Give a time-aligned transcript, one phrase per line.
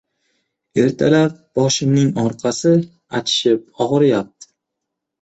[0.83, 2.75] Ertalab, «boshimning orqasi
[3.23, 4.55] achishib og‘riyapti